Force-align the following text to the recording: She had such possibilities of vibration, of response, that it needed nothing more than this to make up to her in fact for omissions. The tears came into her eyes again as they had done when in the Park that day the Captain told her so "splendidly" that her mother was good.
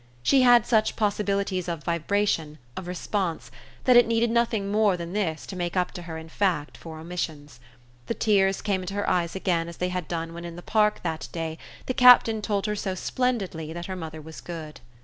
She 0.23 0.41
had 0.41 0.65
such 0.65 0.95
possibilities 0.95 1.67
of 1.67 1.83
vibration, 1.83 2.57
of 2.75 2.87
response, 2.87 3.51
that 3.83 3.95
it 3.95 4.07
needed 4.07 4.31
nothing 4.31 4.71
more 4.71 4.97
than 4.97 5.13
this 5.13 5.45
to 5.45 5.55
make 5.55 5.77
up 5.77 5.91
to 5.91 6.01
her 6.01 6.17
in 6.17 6.27
fact 6.27 6.75
for 6.75 6.99
omissions. 6.99 7.59
The 8.07 8.15
tears 8.15 8.63
came 8.63 8.81
into 8.81 8.95
her 8.95 9.07
eyes 9.07 9.35
again 9.35 9.69
as 9.69 9.77
they 9.77 9.89
had 9.89 10.07
done 10.07 10.33
when 10.33 10.43
in 10.43 10.55
the 10.55 10.63
Park 10.63 11.03
that 11.03 11.27
day 11.31 11.59
the 11.85 11.93
Captain 11.93 12.41
told 12.41 12.65
her 12.65 12.75
so 12.75 12.95
"splendidly" 12.95 13.73
that 13.73 13.85
her 13.85 13.95
mother 13.95 14.21
was 14.23 14.41
good. 14.41 14.79